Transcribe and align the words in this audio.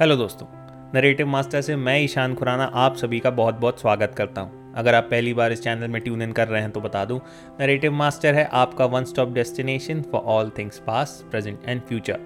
Hello 0.00 0.16
दोस्तों 0.16 0.46
narrative 0.94 1.26
master 1.26 1.60
से 1.60 1.76
मैं 1.76 1.98
ईशान 2.00 2.34
खुराना 2.34 2.64
आप 2.74 2.96
सभी 2.96 3.18
का 3.20 3.30
बहुत 3.30 3.54
बहुत 3.54 3.80
स्वागत 3.80 4.14
करता 4.16 4.40
हूँ। 4.40 4.74
अगर 4.74 4.94
आप 4.94 5.04
पहली 5.04 5.32
बार 5.34 5.52
इस 5.52 5.62
चैनल 5.62 5.88
में 5.88 6.00
ट्यून 6.02 6.22
इन 6.22 6.32
कर 6.32 6.48
रहे 6.48 6.60
हैं 6.62 6.70
तो 6.70 6.80
बता 6.80 7.04
दूँ 7.04 7.20
नरेटिव 7.60 7.92
मास्टर 7.92 8.34
है 8.34 8.44
आपका 8.52 8.84
one 8.84 9.04
stop 9.04 9.32
destination 9.32 10.02
for 10.02 10.20
all 10.20 10.50
things 10.58 10.78
past 10.78 11.24
present 11.30 11.58
and 11.66 11.82
future 11.82 12.20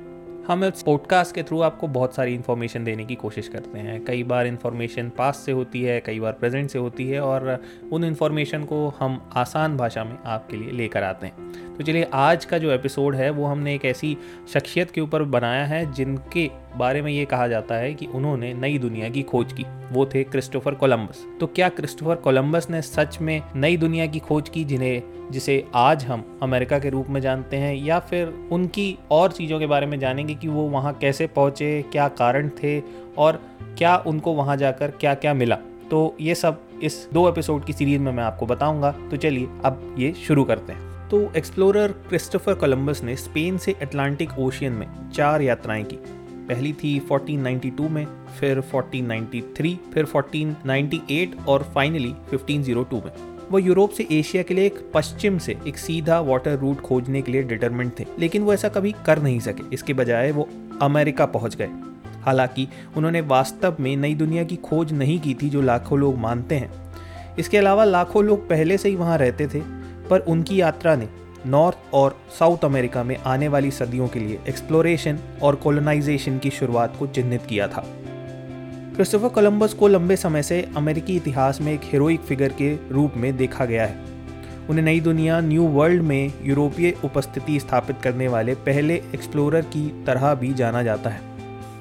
हम 0.48 0.64
इस 0.64 0.82
पॉडकास्ट 0.82 1.34
के 1.34 1.42
थ्रू 1.42 1.60
आपको 1.60 1.88
बहुत 1.88 2.14
सारी 2.14 2.34
इन्फॉर्मेशन 2.34 2.84
देने 2.84 3.04
की 3.04 3.14
कोशिश 3.14 3.48
करते 3.48 3.78
हैं। 3.78 4.04
कई 4.04 4.22
बार 4.22 4.46
इन्फॉर्मेशन 4.46 5.08
पास 5.08 5.36
से 5.36 5.52
होती 5.52 5.82
है, 5.82 6.00
कई 6.00 6.20
बार 6.20 6.32
प्रेजेंट 6.32 6.70
से 6.70 6.78
होती 6.78 7.08
है 7.08 7.20
और 7.20 7.62
उन 7.92 8.04
इन्फॉर्मेशन 8.04 8.64
को 8.64 8.88
हम 9.00 9.30
आसान 9.36 9.76
भाषा 9.76 10.04
में 10.04 10.16
आपके 10.26 10.56
लिए 10.56 10.70
लेकर 10.70 11.02
आते 11.02 11.26
हैं। 11.26 11.76
तो 11.76 11.84
चलिए 11.84 12.08
आज 12.12 12.44
का 12.44 12.58
जो 12.58 12.70
एपिसोड 12.70 13.14
है, 13.14 13.30
वो 13.30 13.46
हमने 13.46 13.74
एक 13.74 13.84
ऐसी 13.84 14.16
शख्सियत 14.54 14.90
के 14.90 15.00
ऊपर 15.00 15.22
बनाया 15.22 15.64
है 15.64 15.92
जिनके 15.92 16.50
बारे 16.76 17.02
में 17.02 17.12
ये 17.12 17.24
कहा 17.24 17.48
जाता 17.48 17.74
है 17.74 17.94
कि 17.94 18.06
उन्होंने 18.06 18.54
नई 18.54 18.78
दुनिया 18.78 19.08
की 19.08 19.22
खोज 19.22 19.52
की। 19.52 19.66
वो 19.92 20.06
थे 20.06 20.24
क्रिस्टोफर 20.24 20.74
कोलंबस। 20.74 21.26
तो 21.40 21.46
क्या 21.46 21.68
क्रिस्टोफर 21.68 22.14
कोलंबस 22.14 22.66
ने 22.70 22.82
सच 22.82 23.18
में 23.20 23.42
नई 23.56 23.76
दुनिया 23.76 24.06
की 24.06 24.18
खोज 24.18 24.48
की 24.48 24.64
जिन्हें, 24.64 25.02
जिसे 25.30 25.64
आज 25.74 26.04
हम 26.04 26.38
अमेरिका 26.42 26.78
के 26.78 26.90
रूप 26.90 27.06
में 27.08 27.20
जानते 27.20 27.56
हैं 27.56 27.74
या 27.74 27.98
फिर 27.98 28.48
उनकी 28.52 28.98
और 29.10 29.32
चीज़ों 29.32 29.58
के 29.58 29.66
बारे 29.66 29.86
में 29.86 29.98
जानेंगे 29.98 30.34
कि 30.34 30.48
वो 30.48 30.62
वहाँ 30.62 30.94
कैसे 30.94 31.26
पहुँचे, 31.26 31.84
क्या 31.92 32.08
कारण 32.08 32.48
थे 32.48 32.82
और 33.18 33.42
क्या 33.78 33.96
उनको 33.96 34.32
वहाँ 34.32 34.56
जाकर 34.56 34.90
क्या 34.90 35.14
क्या 35.14 35.34
मिला? 35.34 35.58
तो 35.90 36.16
ये 36.20 36.34
सब 36.34 36.60
इस 36.82 37.08
दो 37.12 37.28
एपिसोड 37.28 37.64
की 37.64 37.72
सीरीज़ 37.72 38.00
में 38.00 38.12
मैं 38.12 38.24
आपको 38.24 38.46
बताऊँगा। 38.46 38.90
तो 39.10 39.16
चलिए 39.16 39.48
अब 39.64 39.96
ये 39.98 40.12
शुरू 40.12 40.44
करते 40.44 40.72
हैं। 40.72 41.08
तो 41.08 41.32
एक्सप्लोरर 41.36 41.88
क्रिस्टोफर 41.88 42.54
कोलंबस 42.54 43.02
ने 43.02 43.16
स्पेन 43.16 43.58
से 43.58 43.72
अटलांटिक 43.72 44.38
ओशियन 44.38 44.72
में 44.72 45.10
चार 45.10 45.42
यात्राएँ 45.42 45.84
की। 45.84 45.98
पहली 46.48 46.72
थी 46.72 46.98
1492 47.00 47.88
में, 47.88 48.06
फिर 48.40 48.60
1493 48.60 49.76
फिर 49.94 50.04
1498 50.04 51.46
और 51.48 51.62
फाइनली 51.74 52.14
1502 52.30 53.02
में। 53.04 53.12
वो 53.50 53.58
यूरोप 53.58 53.90
से 53.90 54.06
एशिया 54.10 54.42
के 54.42 54.54
लिए 54.54 54.66
एक 54.66 54.78
पश्चिम 54.94 55.38
से 55.38 55.56
एक 55.66 55.78
सीधा 55.78 56.20
वाटर 56.20 56.58
रूट 56.58 56.80
खोजने 56.80 57.22
के 57.22 57.32
लिए 57.32 57.42
डिटरमेंट 57.42 57.98
थे, 57.98 58.06
लेकिन 58.18 58.42
वो 58.42 58.54
ऐसा 58.54 58.68
कभी 58.68 58.94
कर 59.06 59.22
नहीं 59.22 59.40
सके। 59.40 59.74
इसके 59.74 59.94
बजाय 59.94 60.32
वो 60.32 60.48
अमेरिका 60.82 61.26
पहुँच 61.26 61.56
गए। 61.56 61.68
हालाँकि 62.22 62.68
उन्होंने 62.96 63.20
वास्तव 63.20 63.76
में 63.80 63.96
नई 63.96 64.14
दुनिया 64.14 64.44
की 64.44 64.56
खोज 64.56 64.92
नहीं 64.92 65.20
की 65.20 65.34
थी 65.34 65.48
जो 65.48 65.60
लाखों 65.60 65.98
लोग 65.98 66.18
मानते 66.18 66.54
हैं। 66.54 66.70
इसके 67.38 67.58
अलावा 67.58 67.84
लाखों 67.84 68.24
लोग 68.24 68.48
पहले 68.48 68.78
से 68.78 68.88
ही 68.88 68.96
वहाँ 68.96 69.18
रहते 69.18 69.46
थे, 69.46 69.60
पर 70.10 70.20
उनकी 70.20 70.60
यात्रा 70.60 70.96
ने 70.96 71.08
नॉर्थ 71.46 71.78
और 71.94 72.20
साउथ 72.38 72.58
अमेरिका 72.64 73.02
में 73.02 73.16
आने 73.16 73.48
वाली 73.48 73.70
सदियों 73.70 74.08
के 74.08 74.20
लिए 74.20 74.38
एक्सप्लोरेशन 74.48 75.18
और 75.42 75.54
कॉलोनाइजेशन 75.54 76.38
की 76.38 76.50
शुरुआत 76.50 76.96
को 76.98 77.06
चिन्हित 77.06 77.42
किया 77.48 77.68
था। 77.68 77.86
क्रिस्टोफर 78.94 79.28
कोलंबस 79.28 79.74
को 79.74 79.88
लंबे 79.88 80.16
समय 80.16 80.42
से 80.42 80.68
अमेरिकी 80.76 81.16
इतिहास 81.16 81.60
में 81.60 81.72
एक 81.72 81.80
हीरोइक 81.84 82.20
फिगर 82.20 82.48
के 82.48 82.88
रूप 82.90 83.12
में 83.16 83.36
देखा 83.36 83.64
गया 83.64 83.86
है। 83.86 83.98
उन्हें 84.70 84.84
नई 84.84 85.00
दुनिया 85.00 85.40
न्यू 85.40 85.62
वर्ल्ड 85.62 86.02
में 86.02 86.32
यूरोपीय 86.42 86.94
उपस्थिति 87.04 87.60
स्थापित 87.60 87.96
करने 88.02 88.28
वाले 88.28 88.54
पहले 88.54 88.94
एक्सप्लोरर 88.94 89.62
की 89.62 90.04
तरह 90.06 90.34
भी 90.34 90.54
जाना 90.54 90.82
जाता 90.82 91.10
है। 91.10 91.20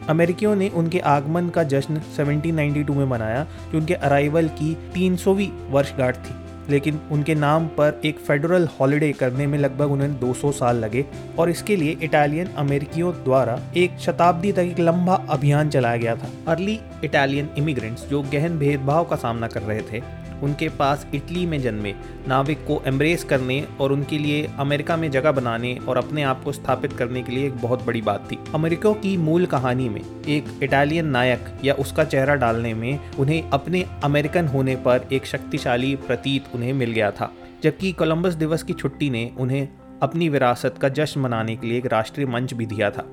अमेरिकियों 0.10 0.56
ने 0.56 0.70
उनके 0.70 1.00
आगमन 1.00 1.50
का 1.50 1.64
जश्न 1.64 2.02
1792 2.18 2.96
में 2.96 3.06
मनाया, 3.06 3.48
जो 3.72 3.78
उनके 3.78 3.94
अराइवल 3.94 4.48
की 4.48 4.78
300वीं 4.94 5.50
वर्षगांठ 5.70 6.16
थी। 6.16 6.41
लेकिन 6.70 7.00
उनके 7.12 7.36
नाम 7.36 7.68
पर 7.68 8.02
एक 8.06 8.18
फेडरल 8.18 8.68
हॉलिडे 8.80 9.12
करने 9.12 9.48
में 9.48 9.58
लगभग 9.60 9.92
उन्हें 9.92 10.20
200 10.20 10.52
साल 10.52 10.78
लगे 10.78 11.06
और 11.40 11.50
इसके 11.50 11.76
लिए 11.76 11.98
इटालियन 12.04 12.48
अमेरिकियों 12.58 13.14
द्वारा 13.24 13.60
एक 13.78 13.98
शताब्दी 14.00 14.52
तक 14.52 14.60
एक 14.60 14.80
लंबा 14.80 15.16
अभियान 15.30 15.70
चलाया 15.70 15.98
गया 15.98 16.16
था। 16.16 16.30
अर्ली 16.48 16.80
इटालियन 17.04 17.50
इमिग्रेंट्स 17.58 18.08
जो 18.08 18.22
गहन 18.22 18.58
भेदभाव 18.60 19.06
का 19.06 19.16
सामना 19.16 19.48
कर 19.48 19.62
रहे 19.62 19.82
थे 19.82 20.21
उनके 20.44 20.70
पास 20.70 21.08
इटली 21.16 21.46
में 21.46 21.62
जन्मे, 21.62 21.94
नाविक 22.28 22.58
को 22.58 22.82
एम्ब्रेस 22.86 23.24
करने 23.24 23.66
और 23.80 23.92
उनके 23.92 24.18
लिए 24.18 24.50
अमेरिका 24.60 24.98
में 24.98 25.10
जगह 25.12 25.32
बनाने 25.32 25.76
और 25.88 25.98
अपने 25.98 26.24
आप 26.24 26.44
को 26.44 26.52
स्थापित 26.52 26.94
करने 26.94 27.24
के 27.24 27.32
लिए 27.32 27.48
एक 27.48 27.58
बहुत 27.58 27.86
बड़ी 27.86 28.02
बात 28.02 28.32
थी। 28.32 28.38
अमेरिका 28.56 28.92
की 28.94 29.18
मूल 29.18 29.46
कहानी 29.46 29.90
में 29.90 30.02
एक 30.28 30.46
इटालियन 30.64 31.08
नायक 31.08 31.46
या 31.66 31.74
उसका 31.74 32.04
चेहरा 32.04 32.36
डालने 32.36 32.74
में 32.74 33.00
उन्हें 33.20 33.50
अपने 33.50 33.86
अमेरिकन 34.04 34.48
होने 34.48 34.76
पर 34.76 35.08
एक 35.12 35.26
शक्तिशाली 35.26 35.96
प्रतीत 35.96 36.44
उन्हें 36.56 36.74
मिल 36.74 36.92
गया 36.92 37.12
था, 37.12 37.32
जबकि 37.64 37.92
कोलंबस 37.92 38.34
दिवस 38.34 38.64
की 38.64 38.74
छुट्टी 38.74 39.10
ने 39.10 39.32
उन्हें 39.38 39.68
अपनी 40.02 40.30
विरासत 40.30 40.76
का 40.82 40.90
जश्न 40.90 41.22
मनाने 41.22 41.56
के 41.56 41.68
लिए 41.68 41.78
एक 41.78 41.86
राष्ट्रीय 41.86 42.28
मंच 42.28 42.54
भी 42.54 42.66
दिया 42.66 42.90
था। 42.90 43.06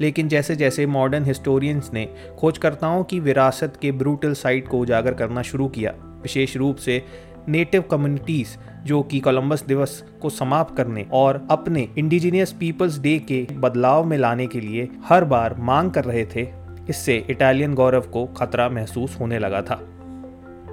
लेकिन 0.00 0.28
जैसे 0.28 0.56
जैसे 0.56 0.86
मॉडर्न 0.86 1.24
हिस्टोरियंस 1.24 1.90
ने 1.94 2.08
खोजकर्ताओं 2.38 3.04
की 3.04 3.20
विरासत 3.20 3.72
के 3.82 3.92
ब्रूटल 3.92 4.32
साइट 4.32 4.68
को 4.68 4.78
उजागर 4.78 5.14
करना 5.14 5.42
शुरू 5.42 5.68
किया 5.68 5.92
विशेष 6.22 6.56
रूप 6.56 6.76
से 6.76 7.02
नेटिव 7.48 7.82
कम्युनिटीज़ 7.82 8.56
जो 8.84 9.02
कि 9.02 9.20
कोलंबस 9.20 9.64
दिवस 9.64 10.02
को 10.22 10.30
समाप्त 10.30 10.76
करने 10.76 11.06
और 11.12 11.46
अपने 11.50 11.88
इंडिजीनियस 11.98 12.52
पीपल्स 12.52 12.98
डे 12.98 13.18
के 13.28 13.46
बदलाव 13.52 14.04
में 14.04 14.16
लाने 14.18 14.46
के 14.46 14.60
लिए 14.60 14.88
हर 15.04 15.24
बार 15.24 15.54
मांग 15.58 15.90
कर 15.90 16.04
रहे 16.04 16.24
थे, 16.26 16.46
इससे 16.90 17.16
इटालियन 17.30 17.74
गौरव 17.74 18.06
को 18.12 18.24
खतरा 18.36 18.68
महसूस 18.68 19.18
होने 19.20 19.38
लगा 19.38 19.62
था। 19.62 19.74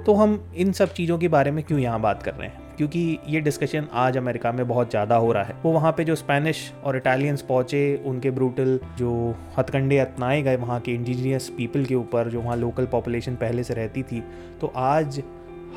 तो 0.06 0.14
हम 0.14 0.40
इन 0.56 0.72
सब 0.72 0.92
चीज़ों 0.92 1.18
के 1.18 1.28
बारे 1.28 1.50
में 1.50 1.62
क्यों 1.64 1.78
यहाँ 1.80 2.00
बात 2.00 2.22
कर 2.22 2.34
रहे 2.34 2.48
हैं? 2.48 2.66
क्योंकि 2.76 3.18
ये 3.28 3.40
डिस्कशन 3.40 3.86
आज 3.92 4.16
अमेरिका 4.16 4.52
में 4.52 4.66
बहुत 4.68 4.90
ज़्यादा 4.90 5.16
हो 5.16 5.32
रहा 5.32 5.42
है। 5.44 5.54
वो 5.62 5.72
वहाँ 5.72 5.92
पे 5.92 6.04
जो 6.04 6.14
स्पेनिश 6.14 6.60
और 6.84 6.96
इटालियंस 6.96 7.42
पहुँचे, 7.42 8.02
उनके 8.06 8.30
ब्रूटल 8.30 8.78
जो 8.98 9.34
हथकंडे 9.58 9.98
अपनाए 9.98 10.42
गए 10.42 10.56
वहाँ 10.56 10.78
के 10.80 10.92
इंडिजीनियस 10.94 11.48
पीपल 11.56 11.84
के 11.84 11.94
ऊपर, 11.94 12.28
जो 12.28 12.40
वहाँ 12.40 12.56
लोकल 12.56 12.86
पॉपुलेशन 12.86 13.34
पहले 13.34 13.64
से 13.64 13.74
रहती 13.74 14.02
थी 14.02 14.22
तो 14.60 14.72
आज 14.76 15.22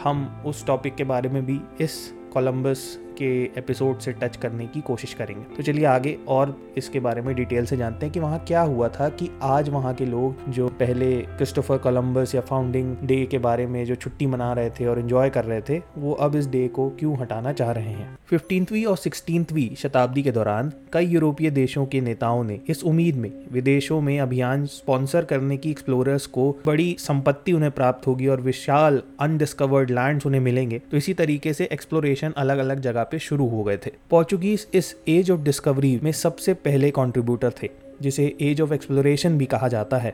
हम 0.03 0.43
उस 0.45 0.65
टॉपिक 0.65 0.95
के 0.95 1.03
बारे 1.03 1.29
में 1.29 1.45
भी 1.45 1.59
इस 1.81 1.97
कोलंबस 2.33 2.83
के 3.21 3.31
एपिसोड 3.57 3.99
से 3.99 4.11
टच 4.11 4.37
करने 4.37 4.65
की 4.65 4.81
कोशिश 4.81 5.13
करेंगे। 5.13 5.55
तो 5.55 5.63
चलिए 5.63 5.85
आगे 5.85 6.17
और 6.27 6.55
इसके 6.77 6.99
बारे 6.99 7.21
में 7.21 7.35
डिटेल 7.35 7.65
से 7.65 7.77
जानते 7.77 8.05
हैं 8.05 8.13
कि 8.13 8.19
वहाँ 8.19 8.39
क्या 8.47 8.61
हुआ 8.61 8.87
था 8.89 9.09
कि 9.09 9.29
आज 9.43 9.69
वहाँ 9.69 9.93
के 9.93 10.05
लोग 10.05 10.49
जो 10.51 10.67
पहले 10.67 11.11
क्रिस्टोफर 11.21 11.77
कोलम्बस 11.77 12.35
या 12.35 12.41
फाउंडिंग 12.41 12.95
डे 13.03 13.25
के 13.25 13.37
बारे 13.37 13.65
में 13.67 13.85
जो 13.85 13.95
छुट्टी 13.95 14.25
मना 14.25 14.53
रहे 14.53 14.69
थे 14.69 14.85
और 14.85 14.99
इन्जॉय 14.99 15.29
कर 15.29 15.45
रहे 15.45 15.61
थे, 15.61 15.81
वो 15.97 16.13
अब 16.13 16.35
इस 16.35 16.47
डे 16.47 16.67
को 16.67 16.89
क्यों 16.89 17.17
हटाना 17.17 17.53
चाह 17.53 17.71
रहे 17.71 17.91
हैं? 17.91 18.17
फिफ्टींथवी 18.29 18.83
और 18.85 18.97
सिक्सटींथवी 18.97 19.75
शताब्दी 19.77 20.23
के 20.23 20.31
दौरान 20.31 20.71
कई 20.93 21.05
यूरोपीय 21.05 21.49
देशों 21.49 21.85
के 21.85 22.01
नेताओं 22.01 22.43
ने 22.43 22.59
इस 22.67 22.83
उम्मीद 22.83 23.15
में 23.15 23.31
विदेशों 23.51 24.01
में 24.01 24.19
अभियान 24.19 24.65
स्पॉन्सर 24.65 25.25
करने 25.25 25.57
की 25.57 25.71
एक्सप्लोरर्स 25.71 26.25
को 26.25 26.57
बड़ी 26.65 26.95
संपत्ति 26.99 27.53
उन्हें 27.53 27.71
प्राप्त 27.71 28.07
होगी 28.07 28.27
और 28.27 28.41
विशाल 28.41 29.01
अनडिस्कवर्ड 29.19 29.91
लैंड 29.91 30.21
उन्हें 30.25 30.41
मिलेंगे। 30.41 30.79
तो 30.79 30.97
इसी 30.97 31.13
तरीके 31.13 31.53
से 31.53 31.69
एक्सप्लोरेशन 31.71 32.33
अलग 32.37 32.57
अलग 32.57 32.79
जगह 32.79 33.03
पे 33.11 33.19
शुरू 33.19 33.47
हो 33.47 33.63
गए 33.63 33.77
थे। 33.77 33.91
पोर्चुगीज 34.09 34.67
इस 34.73 34.95
एज 35.07 35.31
ऑफ़ 35.31 35.39
डिस्कवरी 35.39 35.99
में 36.03 36.11
सबसे 36.11 36.53
पहले 36.53 36.91
कॉन्ट्रीब्यूटर 36.91 37.53
थे, 37.63 37.69
जिसे 38.01 38.35
एज 38.41 38.61
ऑफ़ 38.61 38.73
एक्सप्लोरेशन 38.73 39.37
भी 39.37 39.45
कहा 39.45 39.67
जाता 39.67 39.97
है। 39.97 40.13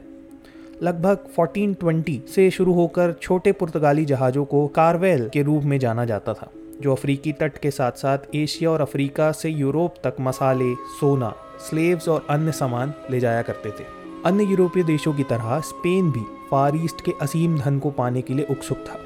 लगभग 0.83 1.17
1420 1.37 2.21
से 2.35 2.49
शुरू 2.51 2.73
होकर 2.73 3.13
छोटे 3.21 3.51
पुर्तगाली 3.51 4.05
जहाज़ों 4.05 4.45
को 4.45 4.67
कारवेल 4.67 5.29
के 5.29 5.41
रूप 5.41 5.63
में 5.63 5.77
जाना 5.79 6.05
जाता 6.05 6.33
था, 6.33 6.51
जो 6.81 6.91
अफ्रीकी 6.91 7.31
तट 7.31 7.57
के 7.57 7.71
साथ 7.71 7.91
साथ 7.91 8.35
एशिया 8.35 8.71
और 8.71 8.81
अफ्रीका 8.81 9.31
से 9.31 9.49
यूरोप 9.49 9.95
तक 10.03 10.15
मसाले, 10.21 10.73
सोना 10.99 11.33
स्लेव्स 11.69 12.07
और 12.07 12.27
अन्य 12.29 12.51
सामान 12.51 12.93
ले 13.11 13.19
जाया 13.19 13.41
करते 13.41 13.69
थे। 13.69 13.85
अन्य 14.25 14.43
यूरोपीय 14.43 14.83
देशों 14.83 15.13
की 15.13 15.23
तरह 15.23 15.59
स्पेन 15.59 16.11
भी 16.11 16.21
फार 16.51 16.75
ईस्ट 16.75 17.01
के 17.01 17.11
असीम 17.21 17.57
धन 17.57 17.79
को 17.79 17.91
पाने 17.91 18.21
के 18.21 18.33
लिए 18.33 18.45
उत्सुक 18.49 18.77
था। 18.77 18.99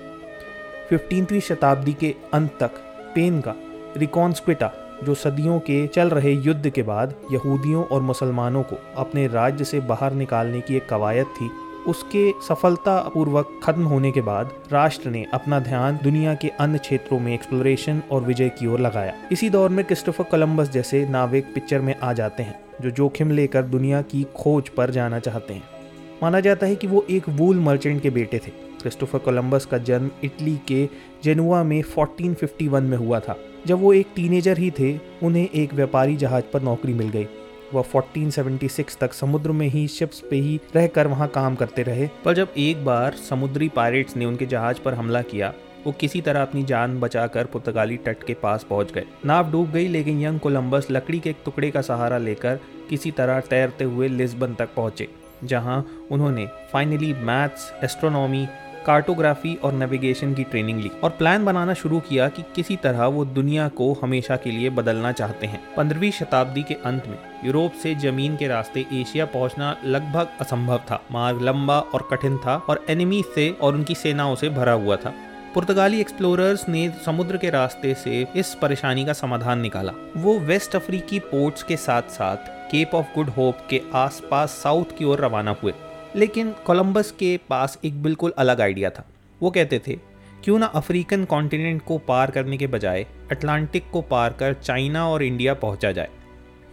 फिफ्टीनवीं 0.90 1.40
शताब्दी 1.40 1.94
के 1.94 2.16
अंत 2.34 2.51
तक 2.59 2.72
स्पेन 3.01 3.41
का 3.41 3.56
रिकॉन्स्क्विटा 3.97 4.72
जो 5.03 5.13
सदियों 5.13 5.59
के 5.59 5.85
चल 5.88 6.09
रहे 6.09 6.31
युद्ध 6.31 6.69
के 6.69 6.81
बाद 6.84 7.13
यहूदियों 7.31 7.84
और 7.84 8.02
मुसलमानों 8.02 8.63
को 8.63 8.75
अपने 8.97 9.28
राज्य 9.28 9.63
से 9.63 9.79
बाहर 9.79 10.13
निकालने 10.13 10.62
की 10.62 10.75
एक 10.75 10.88
कवायद 10.90 11.25
थी, 11.25 11.50
उसके 11.88 12.31
सफलतापूर्वक 12.48 13.60
खत्म 13.63 13.83
होने 13.83 14.12
के 14.12 14.21
बाद 14.21 14.51
राष्ट्र 14.71 15.10
ने 15.10 15.25
अपना 15.33 15.60
ध्यान 15.60 16.00
दुनिया 16.04 16.33
के 16.36 16.50
अन्य 16.60 16.77
क्षेत्रों 16.77 17.19
में 17.19 17.33
एक्सप्लोरेशन 17.33 18.01
और 18.12 18.24
विजय 18.24 18.50
की 18.50 18.68
ओर 18.68 18.80
लगाया। 18.80 19.13
इसी 19.31 19.50
दौर 19.50 19.69
में 19.69 19.83
क्रिस्टोफर 19.86 20.24
कोलंबस 20.24 20.71
जैसे 20.71 21.06
नाविक 21.07 21.54
पिक्चर 21.54 21.81
में 21.81 21.95
आ 21.95 22.13
जाते 22.13 22.44
हैं, 22.44 22.60
जो 22.81 22.92
जोखिम 22.92 23.31
लेकर 23.31 23.63
दुनिया 23.63 24.01
की 24.01 24.25
खोज 24.36 24.69
पर 24.69 24.92
जाना 24.92 25.19
चाहते 25.19 25.54
हैं। 25.54 25.63
माना 26.24 26.39
जाता 26.39 26.65
है 26.65 26.75
कि 26.75 26.88
वो 26.88 27.06
एक 27.10 27.30
वूल 27.30 27.60
मर्चेंट 27.60 28.01
के 28.01 28.10
बेटे 28.10 28.38
थे। 28.38 28.51
क्रिस्टोफर 28.81 29.19
कोलंबस 29.19 29.66
का 29.66 29.78
जन्म 29.78 30.10
इटली 30.24 30.60
के 30.68 30.88
जेनुआ 31.24 31.63
में 31.63 31.81
1451 31.81 32.83
में 32.83 32.98
हुआ 32.98 33.19
था। 33.19 33.38
जब 33.68 33.81
वो 33.81 33.94
एक 33.94 34.07
टीनेजर 34.16 34.57
ही 34.57 34.72
थे, 34.72 34.98
उन्हें 35.24 35.48
एक 35.50 35.74
व्यापारी 35.74 36.16
जहाज़ 36.16 36.44
पर 36.54 36.62
नौकरी 36.62 36.94
मिल 36.94 37.10
गई। 37.10 37.28
वह 37.74 37.81
1476 37.83 38.98
तक 39.00 39.13
समुद्र 39.13 39.51
में 39.51 39.68
ही 39.68 39.88
शिप्स 39.88 40.19
पे 40.19 40.36
ही 40.36 40.60
रहकर 40.75 41.07
वहाँ 41.07 41.28
काम 41.28 41.56
करते 41.56 41.83
रहे। 41.83 42.07
पर 42.25 42.33
जब 42.33 42.54
एक 42.57 42.86
बार 42.86 43.13
समुद्री 43.30 43.69
पायरेट्स 43.69 44.18
ने 44.18 44.25
उनके 44.25 44.45
जहाज़ 44.45 44.80
पर 44.80 44.94
हमला 44.94 45.22
किया, 45.22 45.54
वो 45.86 45.92
किसी 45.92 46.22
तरह 46.22 46.42
अपनी 46.42 46.63
जान 46.63 47.00
बचाकर 47.00 47.45
पुर्तगाली 47.45 47.98
तट 47.98 48.24
के 48.24 48.34
पास 48.34 48.66
पहुँच 48.69 48.92
गए। 48.92 49.06
नाव 49.25 49.51
डूब 49.51 49.72
गई, 49.72 49.88
लेकिन 49.88 50.22
यंग 50.22 50.39
कोलंबस 50.39 50.88
लकड़ी 50.92 51.19
के 51.19 51.30
एक 51.30 51.38
टुकड़े 51.45 51.72
का 51.72 51.81
सहारा 51.81 52.18
लेकर 52.18 52.60
किसी 52.89 53.12
तरह 53.12 53.39
तैरते 53.39 53.84
हुए 53.84 54.07
लिस्बन 54.07 54.54
तक 54.54 54.74
पहुँचे, 54.75 55.07
जहाँ 55.44 55.86
उन्होंने 56.12 56.45
फाइनली 56.74 57.13
मैथ्स 57.13 57.72
एस्ट्रोनॉमी 57.84 58.45
कार्टोग्राफी 58.86 59.54
और 59.56 59.74
नेविगेशन 59.74 60.33
की 60.33 60.44
ट्रेनिंग 60.44 60.80
ली 60.80 60.92
और 61.04 61.10
प्लान 61.10 61.45
बनाना 61.45 61.74
शुरू 61.74 62.00
किया 62.00 62.28
कि 62.30 62.44
किसी 62.56 62.75
तरह 62.75 63.06
वो 63.06 63.25
दुनिया 63.25 63.68
को 63.69 63.92
हमेशा 64.04 64.36
के 64.36 64.51
लिए 64.51 64.69
बदलना 64.69 65.12
चाहते 65.12 65.48
हैं। 65.48 65.62
पंद्रहवीं 65.78 66.12
शताब्दी 66.12 66.63
के 66.63 66.74
अंत 66.74 67.07
में 67.07 67.18
यूरोप 67.45 67.74
से 67.74 67.95
ज़मीन 67.95 68.36
के 68.38 68.48
रास्ते 68.48 68.86
एशिया 68.94 69.25
पहुँचना 69.25 69.75
लगभग 69.86 70.28
असंभव 70.42 70.78
था। 70.78 71.01
मार्ग 71.12 71.42
लंबा 71.42 71.80
और 71.80 72.07
कठिन 72.12 72.38
था 72.38 72.56
और 72.69 72.86
एनिमी 72.89 73.24
से 73.36 73.50
और 73.62 73.74
उनकी 73.74 73.95
सेनाओं 73.95 74.36
से 74.36 74.50
भरा 74.50 74.74
हुआ 74.74 74.95
था। 74.95 75.13
पुर्तगाली 75.54 76.00
एक्सप्लोरर्स 76.00 76.68
ने 76.69 76.89
समुद्र 77.06 77.38
के 77.38 77.50
रास्ते 77.50 77.94
से 77.94 78.25
इस 78.36 78.54
परेशानी 78.54 79.06
का 79.06 79.13
समाधान 79.13 79.60
निकाला। 79.60 79.94
वो 80.18 80.38
वेस्ट 80.39 80.75
अफ्रीकी 80.75 81.19
पोर्ट्स 81.19 81.63
के 81.63 81.77
साथ 81.77 82.01
साथ 82.01 82.50
केप 82.72 82.95
ऑफ़ 82.95 83.06
गुड 83.16 83.30
होप 83.30 83.57
के 83.69 83.81
आसपास 83.94 84.50
साउथ 84.50 84.98
की 84.98 85.06
ओर 85.06 85.19
रवाना 85.19 85.56
हुए। 85.63 85.74
लेकिन 86.16 86.52
कोलंबस 86.66 87.12
के 87.12 87.40
पास 87.50 87.80
एक 87.86 88.02
बिल्कुल 88.04 88.34
अलग 88.38 88.62
आइडिया 88.62 88.90
था। 88.90 89.06
वो 89.42 89.52
कहते 89.52 89.81
थे, 89.88 90.00
क्यों 90.44 90.60
ना 90.60 90.66
अफ्रीकन 90.66 91.25
कॉन्टिनेंट 91.25 91.81
को 91.81 91.98
पार 91.98 92.31
करने 92.31 92.58
के 92.58 92.68
बजाय 92.68 93.06
अटलांटिक 93.31 93.90
को 93.92 94.02
पार 94.02 94.34
कर 94.34 94.54
चाइना 94.54 95.08
और 95.10 95.24
इंडिया 95.24 95.54
पहुँचा 95.54 95.92
जाए? 95.92 96.10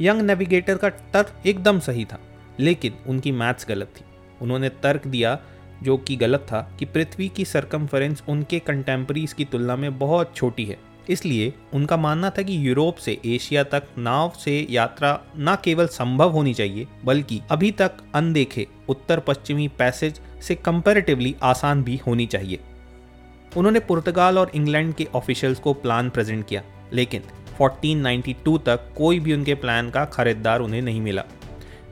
यंग 0.00 0.20
नेविगेटर 0.20 0.76
का 0.76 0.88
तर्क 0.88 1.42
एकदम 1.46 1.78
सही 1.78 2.04
था, 2.04 2.20
लेकिन 2.60 2.94
उनकी 3.06 3.32
मैथ्स 3.32 3.66
गलत 3.68 3.92
थी। 3.96 4.04
उन्होंने 4.42 4.68
तर्क 4.68 5.06
दिया, 5.06 5.38
जो 5.82 5.96
कि 5.96 6.16
गलत 6.16 6.40
था, 6.40 6.60
कि 6.78 6.84
पृथ्वी 6.84 7.28
की 7.28 7.44
सरकमफरेंस 7.44 8.22
उनके 8.28 8.58
कंटेम्प्रीज 8.58 9.32
की 9.32 9.44
तुलना 9.44 9.76
में 9.76 9.98
बहुत 9.98 10.36
छोटी 10.36 10.64
है। 10.64 10.87
इसलिए 11.08 11.52
उनका 11.74 11.96
मानना 11.96 12.30
था 12.30 12.42
कि 12.42 12.68
यूरोप 12.68 12.96
से, 12.96 13.18
एशिया 13.26 13.64
तक 13.64 13.82
नाव 13.98 14.32
से 14.44 14.66
यात्रा 14.70 15.20
न 15.36 15.56
केवल 15.64 15.86
संभव 15.86 16.30
होनी 16.30 16.54
चाहिए, 16.54 16.86
बल्कि 17.04 17.40
अभी 17.50 17.70
तक 17.70 17.96
अनदेखे 18.14 18.66
उत्तर 18.88 19.20
पश्चिमी 19.20 19.68
पैसेज 19.68 20.20
से 20.42 20.54
कंपैरेटिवली 20.54 21.34
आसान 21.42 21.82
भी 21.82 21.96
होनी 22.06 22.26
चाहिए। 22.26 22.58
उन्होंने 23.56 23.80
पुर्तगाल 23.80 24.38
और 24.38 24.50
इंग्लैंड 24.54 24.94
के 24.94 25.06
ऑफिशियल्स 25.14 25.58
को 25.58 25.72
प्लान 25.72 26.10
प्रेजेंट 26.10 26.46
किया, 26.48 26.62
लेकिन 26.92 27.22
1492 27.60 28.58
तक 28.58 28.92
कोई 28.96 29.20
भी 29.20 29.32
उनके 29.32 29.54
प्लान 29.54 29.90
का 29.90 30.04
खरीदार 30.04 30.60
उन्हें 30.60 30.82
नहीं 30.82 31.00
मिला। 31.00 31.24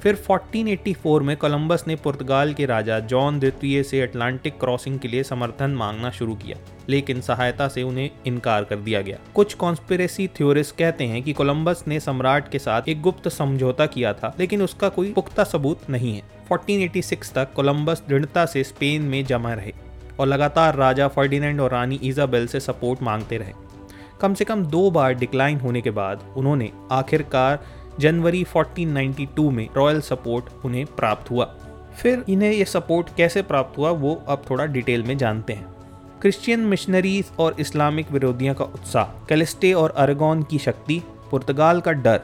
फिर 0.03 0.15
1484 0.17 1.23
में 1.23 1.37
कोलंबस 1.37 1.85
ने 1.89 1.95
पुर्तगाल 1.97 2.53
के 2.55 2.67
राजा 2.67 2.99
जॉन 3.01 3.39
द्वितीय 3.39 3.83
से 3.83 4.01
अटलांटिक 4.01 4.59
क्रॉसिंग 4.61 4.99
के 4.99 5.09
लिए 5.09 5.23
समर्थन 5.23 5.71
मांगना 5.71 6.11
शुरू 6.11 6.35
किया, 6.35 6.57
लेकिन 6.89 7.21
सहायता 7.21 7.69
से 7.69 7.83
उन्हें 7.83 8.11
इनकार 8.27 8.65
कर 8.65 8.77
दिया 8.77 9.01
गया। 9.03 9.19
कुछ 9.35 9.55
कॉन्स्पिरेसी 9.55 10.27
थ्योरिस्ट 10.29 10.77
कहते 10.77 11.05
हैं 11.05 11.23
कि 11.23 11.33
कोलंबस 11.33 11.85
ने 11.89 12.01
सम्राट 12.01 12.51
के 12.51 12.59
साथ 12.59 12.89
एक 12.89 13.01
गुप्त 13.03 13.29
समझौता 13.29 13.87
किया 13.87 14.13
था, 14.13 14.35
लेकिन 14.39 14.63
उसका 14.63 14.89
कोई 14.89 15.13
पुख्ता 15.13 15.45
सबूत 15.45 15.91
नहीं 15.91 16.15
है। 16.17 16.23
1486 16.51 17.33
तक 17.33 17.53
कोलंबस 17.53 18.03
दृढ़ता 18.09 18.47
से 18.47 18.65
स्पेन 18.65 19.03
में 19.03 19.25
जमा 19.25 19.53
रहे 19.55 19.73
और 20.21 20.27
लगातार 20.27 20.77
राजा 20.77 21.09
फर्डिनेंड 21.09 21.61
और 21.61 21.71
रानी 21.71 22.01
इजाबेल 22.03 22.47
से 22.47 22.61
सपोर्ट 22.61 23.03
मांगते 23.03 23.37
रहे। 23.37 23.53
कम 24.21 24.35
से 24.35 24.45
कम 24.45 24.65
दो 24.65 24.91
बार 24.91 25.15
डिक्लाइन 25.15 25.59
होने 25.61 25.81
के 25.81 25.91
बाद 25.91 26.23
उन्होंने 26.37 26.71
आखिरकार 26.93 27.59
जनवरी 28.01 28.45
1492 28.45 29.51
में 29.51 29.69
रॉयल 29.77 30.01
सपोर्ट 30.01 30.45
उन्हें 30.65 30.87
प्राप्त 30.87 31.31
हुआ। 31.31 31.45
फिर 32.03 32.25
इन्हें 32.29 32.53
ये 32.53 32.65
सपोर्ट 32.65 33.07
कैसे 33.17 33.43
प्राप्त 33.43 33.79
हुआ, 33.79 33.91
वो 33.91 34.23
अब 34.29 34.43
थोड़ा 34.51 34.67
डिटेल 34.67 35.03
में 35.03 35.19
जानते 35.19 35.53
हैं। 35.53 35.67
क्रिश्चियन 36.23 36.61
मिशनरीज 36.61 37.31
और 37.39 37.57
इस्लामिक 37.61 38.13
विरोधियों 38.13 38.55
का 38.55 38.65
उत्साह, 38.65 39.05
कैलिस्टे 39.05 39.73
और 39.73 39.91
अरगोन 39.91 40.43
की 40.43 40.59
शक्ति, 40.59 41.03
पुर्तगाल 41.31 41.81
का 41.81 41.93
डर, 41.93 42.21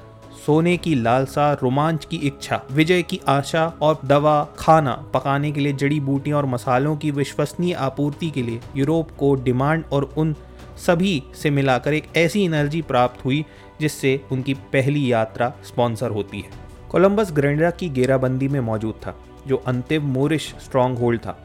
सोने 0.46 0.76
की 0.76 0.94
लालसा, 0.94 1.52
रोमांच 1.52 2.04
की 2.04 2.16
इच्छा, 2.16 2.62
विजय 2.72 3.02
की 3.02 3.20
आशा 3.28 3.66
और 3.82 4.00
दवा, 4.04 4.48
खाना 4.58 4.92
पकाने 5.14 5.52
के 5.52 5.60
लिए 5.60 5.72
जड़ी 5.72 6.00
बूटियाँ 6.00 6.38
और 6.38 6.46
मसालों 6.46 6.96
की 6.96 7.10
विश्वसनीय 7.10 7.72
आपूर्ति 7.72 8.30
के 8.30 8.42
लिए 8.42 8.60
यूरोप 8.76 9.10
को 9.10 9.34
डिमांड 9.34 9.84
और 9.92 10.14
उन 10.16 10.34
सभी 10.76 11.22
से 11.34 11.50
मिलाकर 11.50 11.94
एक 11.94 12.04
ऐसी 12.16 12.44
एनर्जी 12.44 12.82
प्राप्त 12.82 13.24
हुई, 13.24 13.44
जिससे 13.80 14.20
उनकी 14.32 14.54
पहली 14.54 15.12
यात्रा 15.12 15.52
स्पॉन्सर 15.64 16.10
होती 16.10 16.40
है। 16.40 16.50
कोलंबस 16.90 17.32
ग्रेंडरा 17.32 17.70
की 17.70 17.88
घेराबंदी 17.88 18.48
में 18.48 18.60
मौजूद 18.60 18.94
था, 18.94 19.14
जो 19.46 19.56
अंतिम 19.56 20.02
मोरिश 20.02 20.54
स्ट्रॉन्ग 20.60 20.98
होल्ड 20.98 21.20
था। 21.20 21.38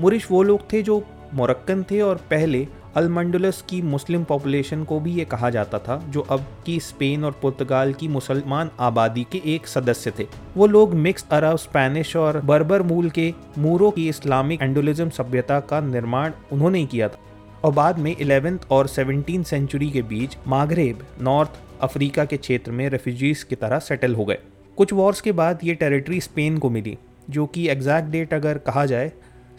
मोरिश 0.00 0.30
वो 0.30 0.42
लोग 0.42 0.72
थे 0.72 0.82
जो 0.82 1.04
मोरक्कन 1.34 1.82
थे 1.82 2.00
और 2.00 2.16
पहले 2.16 2.68
अलमंडुलस 2.96 3.64
की 3.68 3.82
मुस्लिम 3.82 4.24
पॉपुलेशन 4.24 4.84
को 4.84 5.00
भी 5.00 5.12
ये 5.12 5.24
कहा 5.24 5.50
जाता 5.50 5.78
था, 5.78 5.96
जो 6.08 6.20
अब 6.20 6.46
की 6.66 6.80
स्पेन 6.80 7.24
और 7.24 7.32
पुर्तगाल 7.32 7.92
की 7.92 8.08
मुसलमान 8.08 8.70
आबादी 8.80 9.26
के 9.32 9.42
एक 9.44 9.66
सदस्य 9.66 10.12
थे। 10.18 10.26
वो 10.56 10.66
लोग 10.66 10.94
मिक्स 10.94 11.24
अरब, 11.30 11.56
स्पेनिश 11.56 12.16
और 12.16 12.40
बर्बर 12.40 12.82
मूल 12.82 13.10
के 13.10 13.34
मूरों 13.58 13.90
की 13.90 14.08
इस्लामिक 14.08 14.62
एंडोलिज्म 14.62 15.10
सभ्यता 15.10 15.60
का 15.60 15.80
निर्माण 15.80 16.32
उन्होंने 16.52 16.86
किया 16.86 17.08
था। 17.08 17.18
और 17.64 17.72
बाद 17.72 17.98
में 17.98 18.16
इलेवेंथ 18.16 18.58
और 18.70 18.86
सेवनटीन 18.86 19.42
सेंचुरी 19.42 19.90
के 19.90 20.02
बीच 20.02 20.36
मागरेब 20.46 21.06
नॉर्थ 21.20 21.50
अफ्रीका 21.80 22.24
के 22.24 22.36
क्षेत्र 22.36 22.70
में 22.70 22.88
रेफ्यूजीज 22.88 23.42
की 23.42 23.54
तरह 23.54 23.78
सेटल 23.78 24.14
हो 24.14 24.24
गए। 24.24 24.38
कुछ 24.76 24.92
वॉर्स 24.92 25.20
के 25.20 25.32
बाद 25.32 25.58
ये 25.64 25.74
टेरिटरी 25.74 26.20
स्पेन 26.20 26.58
को 26.58 26.70
मिली, 26.70 26.98
जो 27.30 27.46
कि 27.46 27.68
एग्जैक्ट 27.68 28.08
डेट 28.08 28.34
अगर 28.34 28.58
कहा 28.58 28.86
जाए 28.86 29.12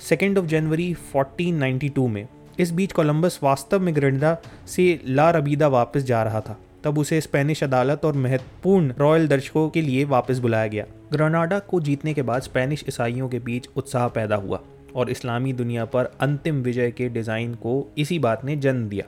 सेकेंड 0.10 0.38
ऑफ़ 0.38 0.46
जनवरी 0.46 0.96
1492 1.16 2.08
में। 2.08 2.28
इस 2.60 2.72
बीच 2.72 2.92
कोलंबस 2.92 3.40
वास्तव 3.44 3.80
में 3.80 3.96
ग्रेंडा 3.96 4.38
से 4.68 5.02
ला 5.08 5.30
रबीदा 5.32 5.68
वापस 5.68 6.02
जा 6.02 6.24
रहा 6.24 6.42
था। 6.42 6.60
तब 6.84 6.98
उसे 6.98 7.22
स्पेनिश 7.22 7.64
अदालत 7.64 8.06
और 8.06 8.14
महत्वपूर्ण 8.14 8.94
रॉयल 9.00 9.28
दर्शकों 9.28 9.70
के 9.70 9.82
लिए 9.82 10.04
वापस 10.04 10.40
बुलाया 10.40 10.68
गया। 10.68 10.86
ग्रनाडा 11.12 11.60
को 11.60 11.80
जीतने 11.80 12.14
के 12.14 12.22
बाद 12.22 12.42
स्पेनिश 12.42 12.86
ईसाइयों 12.90 13.30
के 13.30 13.40
बीच 13.40 13.70
उत्साह 13.76 14.08
पैदा 14.08 14.36
हुआ। 14.36 14.60
और 14.96 15.10
इस्लामी 15.10 15.54
दुनिया 15.54 15.86
पर 15.86 16.12
अंतिम 16.22 16.62
विजय 16.62 16.92
के 16.92 17.10
डिज़ाइन 17.10 17.54
को 17.56 17.76
इसी 17.98 18.20
बात 18.20 18.46
ने 18.46 18.56
जन्म 18.56 18.88
दिया। 18.90 19.06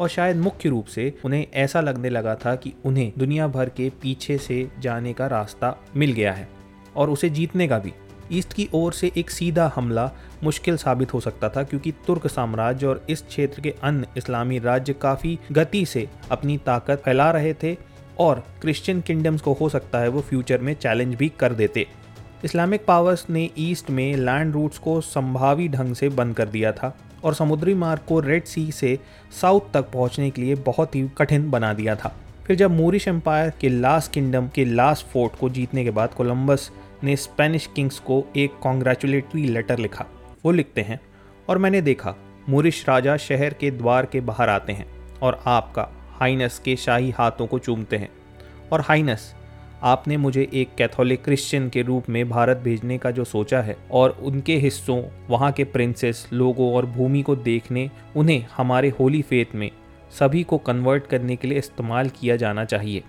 और 0.00 0.08
शायद 0.08 0.36
मुख्य 0.36 0.68
रूप 0.68 0.86
से 0.86 1.12
उन्हें 1.24 1.46
ऐसा 1.54 1.80
लगने 1.80 2.10
लगा 2.10 2.34
था 2.34 2.54
कि 2.56 2.72
उन्हें 2.84 3.12
दुनिया 3.18 3.48
भर 3.48 3.68
के 3.68 3.90
पीछे 4.02 4.38
से 4.38 4.66
जाने 4.80 5.12
का 5.12 5.26
रास्ता 5.26 5.76
मिल 5.96 6.12
गया 6.12 6.32
है 6.32 6.48
और 6.96 7.10
उसे 7.10 7.30
जीतने 7.30 7.68
का 7.68 7.78
भी। 7.78 7.92
ईस्ट 8.32 8.52
की 8.52 8.68
ओर 8.74 8.92
से 8.92 9.10
एक 9.16 9.30
सीधा 9.30 9.70
हमला 9.76 10.10
मुश्किल 10.44 10.76
साबित 10.76 11.12
हो 11.14 11.20
सकता 11.20 11.48
था 11.48 11.62
क्योंकि 11.62 11.92
तुर्क 12.06 12.26
साम्राज्य 12.26 12.86
और 12.86 13.04
इस 13.10 13.22
क्षेत्र 13.22 13.60
के 13.60 13.74
अन्य 13.82 14.06
इस्लामी 14.16 14.58
राज्य 14.58 14.92
काफ़ी 14.92 15.38
गति 15.52 15.84
से 15.86 16.08
अपनी 16.30 16.56
ताकत 16.58 17.02
फैला 17.04 17.30
रहे 17.30 17.54
थे 17.54 17.76
और 18.18 18.44
क्रिश्चियन 18.60 19.00
किंगडम्स 19.00 19.40
को 19.40 19.52
हो 19.52 19.68
सकता 19.68 19.98
है 19.98 20.08
वो 20.08 20.20
फ्यूचर 20.20 20.60
में 20.60 20.74
चैलेंज 20.74 21.14
भी 21.14 21.28
कर 21.38 21.52
देते। 21.52 21.86
इस्लामिक 22.44 22.84
पावर्स 22.84 23.26
ने 23.30 23.50
ईस्ट 23.58 23.90
में 23.90 24.16
लैंड 24.16 24.52
रूट्स 24.52 24.78
को 24.78 25.00
संभावी 25.00 25.68
ढंग 25.68 25.94
से 25.94 26.08
बंद 26.08 26.36
कर 26.36 26.48
दिया 26.48 26.72
था 26.72 26.96
और 27.24 27.34
समुद्री 27.34 27.74
मार्ग 27.74 28.00
को 28.08 28.20
रेड 28.20 28.44
सी 28.44 28.72
से 28.72 28.98
साउथ 29.40 29.60
तक 29.74 29.90
पहुँचने 29.90 30.30
के 30.30 30.42
लिए 30.42 30.54
बहुत 30.54 30.96
ही 30.96 31.08
कठिन 31.18 31.50
बना 31.50 31.72
दिया 31.72 31.96
था। 31.96 32.16
फिर 32.46 32.56
जब 32.56 32.70
मोरिश 32.70 33.08
एम्पायर 33.08 33.52
के 33.60 33.68
लास्ट 33.68 34.12
किंगडम 34.12 34.48
के 34.48 34.64
लास्ट 34.64 35.06
फोर्ट 35.06 35.38
को 35.38 35.48
जीतने 35.48 35.84
के 35.84 35.90
बाद 35.90 36.14
कोलंबस 36.14 36.70
ने 37.04 37.16
स्पेनिश 37.16 37.68
किंग्स 37.76 37.98
को 37.98 38.24
एक 38.36 38.58
कॉन्ग्रेचुलेटरी 38.62 39.46
लेटर 39.46 39.78
लिखा। 39.78 40.06
वो 40.44 40.52
लिखते 40.52 40.80
हैं, 40.80 41.00
और 41.48 41.58
मैंने 41.58 41.80
देखा, 41.82 42.14
मोरिश 42.48 42.84
राजा 42.88 43.16
शहर 43.16 43.54
के 43.54 43.70
द्वार 43.70 44.06
के 44.06 44.20
बाहर 44.20 44.48
आते 44.48 44.72
हैं 44.72 44.86
और 45.22 45.42
आपका 45.46 45.88
हाइनस 46.20 46.58
के 46.58 46.76
शाही 46.76 47.10
हाथों 47.10 47.46
को 47.46 47.58
चूमते 47.58 47.96
हैं। 47.96 48.08
और 48.72 48.80
हाइनस 48.80 49.34
आपने 49.82 50.16
मुझे 50.16 50.48
एक 50.54 50.74
कैथोलिक 50.78 51.24
क्रिश्चियन 51.24 51.68
के 51.68 51.82
रूप 51.82 52.08
में 52.08 52.28
भारत 52.28 52.56
भेजने 52.56 52.98
का 52.98 53.10
जो 53.10 53.24
सोचा 53.24 53.60
है 53.62 53.76
और 53.90 54.10
उनके 54.22 54.56
हिस्सों, 54.56 55.02
वहाँ 55.30 55.50
के 55.52 55.64
प्रिंसेस 55.64 56.28
लोगों 56.32 56.72
और 56.74 56.86
भूमि 56.86 57.22
को 57.22 57.36
देखने, 57.36 57.90
उन्हें 58.16 58.46
हमारे 58.56 58.88
होली 58.88 59.22
फेथ 59.22 59.54
में 59.54 59.70
सभी 60.18 60.42
को 60.42 60.58
कन्वर्ट 60.58 61.06
करने 61.06 61.36
के 61.36 61.48
लिए 61.48 61.58
इस्तेमाल 61.58 62.08
किया 62.08 62.36
जाना 62.36 62.64
चाहिए। 62.64 63.02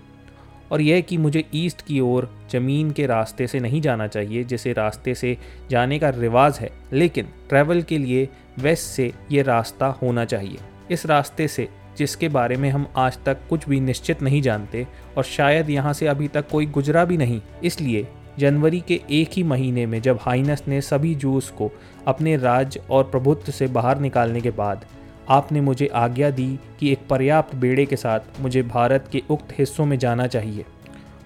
और 0.72 0.80
यह 0.80 1.00
कि 1.00 1.16
मुझे 1.16 1.44
ईस्ट 1.54 1.82
की 1.82 2.00
ओर 2.00 2.28
ज़मीन 2.52 2.90
के 2.90 3.06
रास्ते 3.06 3.46
से 3.46 3.60
नहीं 3.60 3.80
जाना 3.80 4.06
चाहिए, 4.06 4.44
जिसे 4.44 4.72
रास्ते 4.72 5.14
से 5.14 5.36
जाने 5.70 5.98
का 5.98 6.10
रिवाज 6.10 6.58
है, 6.58 6.70
लेकिन 6.92 7.28
ट्रैवल 7.48 7.82
के 7.82 7.98
लिए 7.98 8.28
वेस्ट 8.58 8.86
से 8.86 9.12
ये 9.32 9.42
रास्ता 9.42 9.86
होना 9.86 10.24
चाहिए। 10.24 10.58
इस 10.90 11.06
रास्ते 11.06 11.48
से 11.48 11.68
जिसके 11.98 12.28
बारे 12.28 12.56
में 12.56 12.68
हम 12.70 12.86
आज 12.96 13.18
तक 13.26 13.38
कुछ 13.50 13.68
भी 13.68 13.80
निश्चित 13.80 14.22
नहीं 14.22 14.42
जानते 14.42 14.86
और 15.16 15.24
शायद 15.24 15.70
यहाँ 15.70 15.92
से 15.92 16.06
अभी 16.06 16.28
तक 16.28 16.48
कोई 16.50 16.66
गुजरा 16.66 17.04
भी 17.04 17.16
नहीं। 17.16 17.40
इसलिए 17.64 18.06
जनवरी 18.38 18.80
के 18.80 19.00
एक 19.10 19.30
ही 19.32 19.42
महीने 19.42 19.86
में 19.86 20.00
जब 20.02 20.18
हाइनस 20.22 20.62
ने 20.68 20.80
सभी 20.80 21.14
जूस 21.14 21.50
को 21.50 21.70
अपने 22.06 22.36
राज्य 22.36 22.82
और 22.90 23.04
प्रभुत्व 23.04 23.52
से 23.52 23.66
बाहर 23.66 23.98
निकालने 23.98 24.40
के 24.40 24.50
बाद 24.50 24.84
आपने 25.30 25.60
मुझे 25.60 25.86
आज्ञा 25.86 26.30
दी 26.30 26.58
कि 26.80 26.90
एक 26.92 27.06
पर्याप्त 27.10 27.54
बेड़े 27.54 27.86
के 27.86 27.96
साथ 27.96 28.40
मुझे 28.40 28.62
भारत 28.62 29.08
के 29.12 29.22
उक्त 29.30 29.58
हिस्सों 29.58 29.86
में 29.86 29.98
जाना 29.98 30.26
चाहिए 30.26 30.64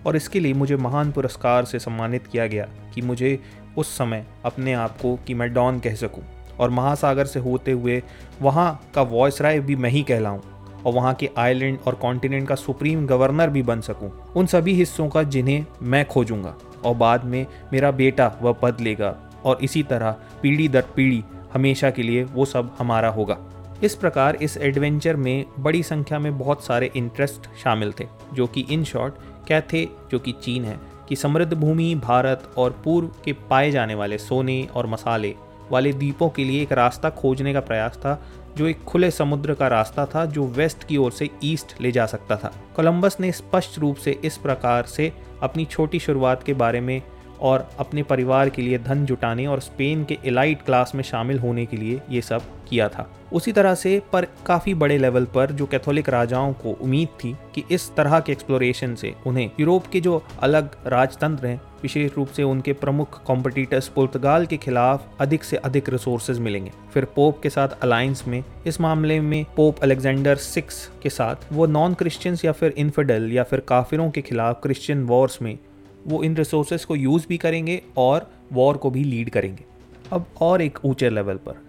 और 0.06 0.16
इसके 0.16 0.40
लिए 0.40 0.54
मुझे 0.54 0.76
महान 0.76 1.12
पुरस्कार 1.12 1.64
से 1.64 1.78
सम्मानित 1.78 2.26
किया 2.26 2.46
गया 2.46 2.68
कि 2.94 3.02
मुझे 3.02 3.38
उस 3.78 3.96
समय 3.98 4.24
अपने 4.44 4.72
आप 4.72 4.96
को 5.02 5.18
कि 5.26 5.34
मैं 5.34 5.52
डॉन 5.54 5.80
कह 5.80 5.94
सकूँ 5.94 6.22
और 6.60 6.70
महासागर 6.70 7.26
से 7.26 7.40
होते 7.40 7.72
हुए 7.72 8.02
वहाँ 8.42 8.70
का 8.94 9.02
वॉइस 9.02 9.40
राय 9.42 9.60
भी 9.60 9.76
मैं 9.76 9.90
ही 9.90 10.02
कहलाऊँ। 10.02 10.40
और 10.86 10.92
वहाँ 10.92 11.14
के 11.14 11.30
आइलैंड 11.38 11.78
और 11.86 11.94
कॉन्टिनेंट 11.94 12.48
का 12.48 12.54
सुप्रीम 12.54 13.06
गवर्नर 13.06 13.50
भी 13.50 13.62
बन 13.62 13.80
सकूँ। 13.80 14.10
उन 14.36 14.46
सभी 14.46 14.74
हिस्सों 14.74 15.08
का 15.08 15.22
जिन्हें 15.22 15.64
मैं 15.82 16.04
खोजूँगा। 16.08 16.54
और 16.84 16.94
बाद 16.94 17.24
में 17.24 17.46
मेरा 17.72 17.90
बेटा 17.90 18.32
वह 18.42 18.52
पद 18.52 18.80
लेगा 18.80 19.16
और 19.44 19.58
इसी 19.62 19.82
तरह 19.82 20.16
पीढ़ी 20.42 20.68
दर 20.68 20.84
पीढ़ी 20.96 21.24
हमेशा 21.52 21.90
के 21.90 22.02
लिए 22.02 22.24
वो 22.24 22.44
सब 22.44 22.74
हमारा 22.78 23.08
होगा। 23.08 23.38
इस 23.82 23.94
प्रकार 23.94 24.36
इस 24.36 24.56
एडवेंचर 24.56 25.16
में 25.16 25.44
बड़ी 25.58 25.82
संख्या 25.82 26.18
में 26.18 26.38
बहुत 26.38 26.64
सारे 26.64 26.90
इंटरेस्ट 26.96 27.48
शामिल 27.64 27.92
थे, 28.00 28.06
जो 28.34 28.46
कि 28.46 28.60
इन 28.60 28.84
शॉर्ट 28.84 29.14
क्या 29.46 29.60
थे, 29.60 29.84
जो 30.10 30.18
कि 30.18 30.32
चीन 30.32 30.64
है, 30.64 30.78
कि 31.08 31.16
समृद्ध 31.16 31.54
भूमि, 31.54 31.94
भारत 31.94 32.50
और 32.58 32.80
पूर्व 32.84 33.10
के 33.24 33.32
पाए 33.32 33.70
जाने 33.70 33.94
वाले 33.94 34.18
सोने 34.18 34.68
और 34.74 34.86
मसाले 34.86 35.34
वाले 35.72 35.92
द्वीपों 35.92 36.28
के 36.28 36.44
लिए 36.44 36.62
एक 36.62 36.72
रास्ता 36.72 37.10
खोजने 37.10 37.52
का 37.52 37.60
प्रयास 37.60 37.96
था 37.96 38.22
जो 38.58 38.66
एक 38.66 38.84
खुले 38.84 39.10
समुद्र 39.10 39.54
का 39.54 39.68
रास्ता 39.68 40.06
था 40.06 40.24
जो 40.26 40.46
वेस्ट 40.46 40.84
की 40.84 40.96
ओर 40.96 41.12
से 41.12 41.30
ईस्ट 41.44 41.80
ले 41.80 41.92
जा 41.92 42.06
सकता 42.06 42.36
था। 42.36 42.52
कोलंबस 42.76 43.16
ने 43.20 43.32
स्पष्ट 43.32 43.78
रूप 43.78 43.96
से 43.96 44.20
इस 44.24 44.36
प्रकार 44.36 44.86
से 44.86 45.12
अपनी 45.42 45.64
छोटी 45.64 45.98
शुरुआत 45.98 46.42
के 46.42 46.54
बारे 46.54 46.80
में 46.80 47.02
और 47.40 47.70
अपने 47.78 48.02
परिवार 48.02 48.48
के 48.48 48.62
लिए 48.62 48.78
धन 48.78 49.06
जुटाने 49.06 49.46
और 49.46 49.60
स्पेन 49.60 50.04
के 50.04 50.18
इलाइट 50.24 50.62
क्लास 50.62 50.92
में 50.94 51.02
शामिल 51.02 51.38
होने 51.38 51.66
के 51.66 51.76
लिए 51.76 52.00
ये 52.10 52.20
सब 52.20 52.42
किया 52.70 52.88
था। 52.88 53.10
उसी 53.32 53.52
तरह 53.52 53.74
से 53.74 54.00
पर 54.12 54.26
काफ़ी 54.46 54.74
बड़े 54.74 54.98
लेवल 54.98 55.24
पर 55.24 55.50
जो 55.52 55.66
कैथोलिक 55.66 56.08
राजाओं 56.08 56.52
को 56.52 56.70
उम्मीद 56.72 57.08
थी 57.24 57.36
कि 57.54 57.64
इस 57.70 57.90
तरह 57.96 58.20
के 58.20 58.32
एक्सप्लोरेशन 58.32 58.94
से 58.94 59.14
उन्हें 59.26 59.50
यूरोप 59.60 59.86
के 59.86 60.00
जो 60.00 60.22
अलग 60.42 60.76
राजतंत्र 60.86 61.46
हैं, 61.46 61.60
विशेष 61.82 62.16
रूप 62.16 62.28
से 62.28 62.42
उनके 62.42 62.72
प्रमुख 62.72 63.22
कॉम्पिटिटर्स 63.24 63.88
पुर्तगाल 63.88 64.46
के 64.46 64.56
खिलाफ 64.56 65.20
अधिक 65.20 65.44
से 65.44 65.56
अधिक 65.56 65.88
रिसोर्सेज 65.88 66.38
मिलेंगे। 66.38 66.72
फिर 66.94 67.04
पोप 67.04 67.42
के 67.42 67.50
साथ 67.50 67.68
अलायंस 67.82 68.24
में, 68.28 68.42
इस 68.66 68.80
मामले 68.80 69.20
में 69.20 69.44
पोप 69.56 69.78
अलेक्जेंडर 69.78 70.36
सिक्स 70.36 70.90
के 71.02 71.10
साथ 71.10 71.52
वो 71.52 71.66
नॉन 71.66 71.94
क्रिश्चियंस 71.94 72.44
या 72.44 72.52
फिर 72.52 72.74
इनफिडल 72.78 73.32
या 73.32 73.42
फिर 73.42 73.60
काफिरों 73.60 74.10
के 74.10 74.22
खिलाफ 74.22 74.60
क्रिश्चियन 74.62 75.04
वॉर्स 75.04 75.42
में 75.42 75.58
वो 76.06 76.22
इन 76.22 76.36
रिसोर्सेज 76.36 76.84
को 76.84 76.96
यूज़ 76.96 77.26
भी 77.28 77.36
करेंगे 77.36 77.82
और 77.96 78.30
वॉर 78.52 78.76
को 78.76 78.90
भी 78.90 79.04
लीड 79.04 79.30
करेंगे। 79.30 79.64
अब 80.12 80.26
और 80.40 80.62
एक 80.62 80.78
ऊँचे 80.84 81.10
लेवल 81.10 81.36
पर। 81.36 81.67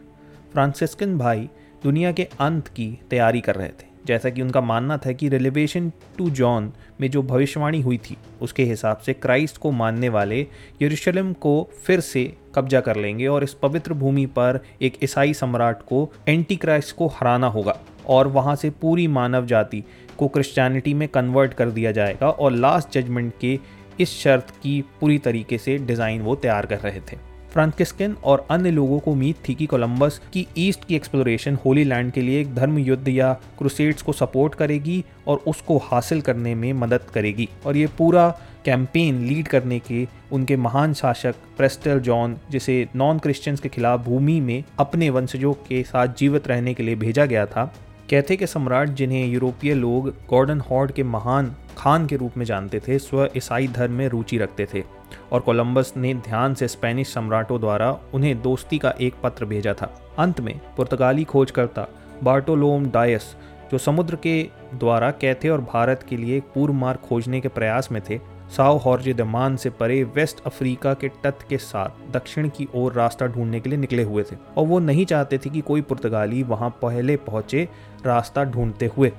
फ्रांसिस्कन 0.53 1.17
भाई 1.17 1.49
दुनिया 1.83 2.11
के 2.11 2.27
अंत 2.39 2.67
की 2.67 2.99
तैयारी 3.09 3.41
कर 3.41 3.55
रहे 3.55 3.69
थे। 3.69 3.87
जैसा 4.05 4.29
कि 4.29 4.41
उनका 4.41 4.61
मानना 4.61 4.97
था 4.97 5.11
कि 5.11 5.29
रिलेवेशन 5.29 5.91
टू 6.17 6.29
जॉन 6.29 6.71
में 7.01 7.09
जो 7.11 7.21
भविष्यवाणी 7.23 7.81
हुई 7.81 7.97
थी, 7.97 8.17
उसके 8.41 8.63
हिसाब 8.63 8.97
से 8.97 9.13
क्राइस्ट 9.13 9.57
को 9.57 9.71
मानने 9.71 10.09
वाले 10.09 10.39
यरूशलेम 10.81 11.33
को 11.33 11.69
फिर 11.85 11.99
से 11.99 12.23
कब्जा 12.55 12.81
कर 12.81 12.95
लेंगे 12.95 13.27
और 13.27 13.43
इस 13.43 13.53
पवित्र 13.53 13.93
भूमि 13.93 14.25
पर 14.25 14.59
एक 14.81 14.97
ईसाई 15.03 15.33
सम्राट 15.33 15.81
को 15.81 16.09
एंटी 16.27 16.55
क्राइस्ट 16.55 16.95
को 16.95 17.07
हराना 17.07 17.47
होगा 17.47 17.77
और 18.07 18.27
वहाँ 18.27 18.55
से 18.55 18.69
पूरी 18.69 19.07
मानव 19.07 19.45
जाति 19.45 19.83
को 20.17 20.27
क्रिश्चियनिटी 20.27 20.93
में 20.93 21.07
कन्वर्ट 21.07 21.53
कर 21.53 21.69
दिया 21.69 21.91
जाएगा 21.91 22.29
और 22.29 22.51
लास्ट 22.51 22.91
जजमेंट 22.91 23.33
के 23.41 23.59
इस 23.99 24.17
शर्त 24.19 24.49
की 24.63 24.81
पूरी 25.01 25.17
तरीके 25.17 25.57
से 25.57 25.77
डिज़ाइन 25.77 26.21
वो 26.21 26.35
तैयार 26.35 26.65
कर 26.65 26.79
रहे 26.79 26.99
थे। 26.99 27.28
फ्रांकिस्किन 27.53 28.15
और 28.23 28.45
अन्य 28.51 28.71
लोगों 28.71 28.99
को 28.99 29.11
उम्मीद 29.11 29.35
थी 29.47 29.53
कि 29.55 29.65
कोलंबस 29.65 30.19
की 30.33 30.47
ईस्ट 30.57 30.85
की 30.85 30.95
एक्सप्लोरेशन 30.95 31.57
होली 31.65 31.83
लैंड 31.83 32.11
के 32.11 32.21
लिए 32.21 32.41
एक 32.41 32.53
धर्म 32.55 32.77
युद्ध 32.77 33.07
या 33.07 33.33
क्रुसेड्स 33.57 34.01
को 34.01 34.13
सपोर्ट 34.13 34.55
करेगी 34.55 35.03
और 35.27 35.41
उसको 35.47 35.77
हासिल 35.77 36.21
करने 36.21 36.55
में 36.55 36.71
मदद 36.73 37.09
करेगी। 37.13 37.49
और 37.65 37.77
ये 37.77 37.87
पूरा 37.97 38.29
कैंपेन 38.65 39.19
लीड 39.25 39.47
करने 39.47 39.79
के 39.79 40.07
उनके 40.31 40.55
महान 40.55 40.93
शासक 40.93 41.35
प्रेस्टर 41.57 41.99
जॉन, 41.99 42.37
जिसे 42.51 42.87
नॉन 42.95 43.19
क्रिश्चियंस 43.19 43.59
के 43.59 43.69
खिलाफ 43.69 43.99
भूमि 43.99 44.39
में 44.39 44.63
अपने 44.79 45.09
वंशजों 45.09 45.53
के 45.67 45.83
साथ 45.83 46.15
जीवित 46.17 46.47
रहने 46.47 46.73
के 46.73 46.83
लिए 46.83 46.95
भेजा 46.95 47.25
गया 47.25 47.45
था 47.45 47.73
कहते 48.09 48.35
के 48.35 48.47
सम्राट 48.47 48.89
जिन्हें 48.89 49.25
यूरोपीय 49.25 49.73
लोग 49.73 50.09
गॉर्डन 50.29 50.59
हॉर्ड 50.59 50.91
के 50.91 51.03
महान 51.03 51.53
खान 51.77 52.07
के 52.07 52.15
रूप 52.15 52.37
में 52.37 52.45
जानते 52.45 52.79
थे, 52.79 52.99
स्व 52.99 53.29
ईसाई 53.37 53.67
धर्म 53.67 53.91
में 53.91 54.07
रुचि 54.07 54.37
रखते 54.37 54.67
थे। 54.73 54.83
और 55.31 55.39
कोलंबस 55.39 55.93
ने 55.97 56.13
ध्यान 56.13 56.53
से 56.53 56.67
स्पेनिश 56.67 57.13
सम्राटों 57.13 57.59
द्वारा 57.59 57.91
उन्हें 58.13 58.41
दोस्ती 58.41 58.77
का 58.77 58.93
एक 59.01 59.15
पत्र 59.23 59.45
भेजा 59.45 59.73
था। 59.73 59.93
अंत 60.17 60.39
में 60.41 60.59
पुर्तगाली 60.77 61.23
खोजकर्ता 61.23 61.87
बार्टोलोम 62.23 62.85
डायस, 62.85 63.35
जो 63.71 63.77
समुद्र 63.77 64.15
के 64.15 64.41
द्वारा 64.75 65.11
कैथे 65.11 65.49
और 65.49 65.61
भारत 65.61 66.05
के 66.09 66.17
लिए 66.17 66.39
पूर्व 66.39 66.73
मार्ग 66.73 66.99
खोजने 66.99 67.41
के 67.41 67.47
प्रयास 67.47 67.91
में 67.91 68.01
थे 68.09 68.19
साओ 68.57 68.77
हॉर्जे 68.77 69.13
दमान 69.13 69.55
से 69.55 69.69
परे 69.69 70.03
वेस्ट 70.03 70.39
अफ्रीका 70.45 70.93
के 70.93 71.07
तट 71.23 71.43
के 71.49 71.57
साथ 71.57 72.11
दक्षिण 72.11 72.49
की 72.49 72.67
ओर 72.75 72.93
रास्ता 72.93 73.27
ढूँढने 73.27 73.59
के 73.59 73.69
लिए 73.69 73.79
निकले 73.79 74.03
हुए 74.03 74.23
थे 74.23 74.35
और 74.57 74.65
वो 74.67 74.79
नहीं 74.79 75.05
चाहते 75.05 75.37
थे 75.37 75.49
कि 75.49 75.61
कोई 75.61 75.81
पुर्तगाली 75.81 76.43
वहाँ 76.43 76.69
पहले 76.81 77.15
पहुँचे 77.17 77.67
रास्ता 78.05 78.43
ढूंढते 78.43 78.91
हुए। 78.97 79.11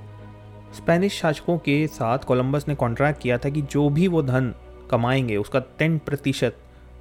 स्पेनिश 0.76 1.20
शासकों 1.20 1.58
के 1.58 1.86
साथ 1.86 2.18
कोलंबस 2.18 2.64
ने 2.68 2.74
कॉन्ट्रैक्ट 2.74 3.20
किया 3.22 3.38
था 3.38 3.48
कि 3.48 3.62
जो 3.62 3.88
भी 3.88 4.08
वो 4.08 4.22
धन 4.22 4.54
कमाएँगे, 4.90 5.36
उसका 5.36 5.58
टेन 5.78 5.98
प्रतिशत 5.98 6.56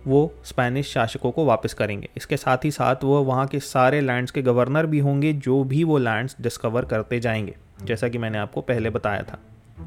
वो 0.08 0.34
स्पेनिश 0.44 0.92
शासकों 0.92 1.32
को 1.32 1.46
वापस 1.46 1.74
करेंगे। 1.74 2.10
इसके 2.18 2.38
साथ 2.38 2.58
ही 2.64 2.72
साथ 2.72 2.96
वो 3.04 3.24
वहाँ 3.24 3.48
के 3.48 3.60
सारे 3.60 4.02
लैंड्स 4.02 4.32
के 4.32 4.42
गवर्नर 4.42 4.86
भी 4.86 5.00
होंगे, 5.00 5.34
जो 5.34 5.64
भी 5.64 5.84
वो 5.84 5.98
लैंड्स 5.98 6.36
डिस्कवर 6.42 6.86
करते 6.86 7.20
जाएँगे, 7.20 7.56
जैसा 7.84 8.08
कि 8.08 8.18
मैंने 8.18 8.38
आपको 8.38 8.62
पहले 8.62 8.90
बताया 8.90 9.24
था। 9.24 9.40